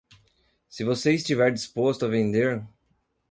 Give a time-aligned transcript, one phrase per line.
[0.67, 2.65] Se você estiver disposto a vender